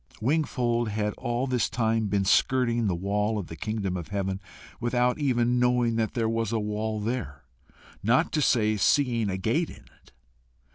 [0.19, 4.41] Wingfold had all this time been skirting the wall of the kingdom of heaven
[4.79, 7.45] without even knowing that there was a wall there,
[8.01, 10.11] not to say seeing a gate in it.